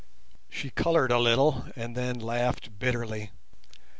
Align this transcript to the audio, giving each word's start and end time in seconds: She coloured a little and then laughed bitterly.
She 0.49 0.71
coloured 0.71 1.11
a 1.11 1.19
little 1.19 1.65
and 1.75 1.95
then 1.95 2.17
laughed 2.17 2.79
bitterly. 2.79 3.29